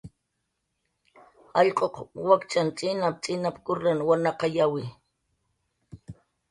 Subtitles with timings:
[1.55, 1.95] "Jallq'uq
[2.29, 4.85] wakchan t'inap"" t'inap"" kurlan walnaqayawi"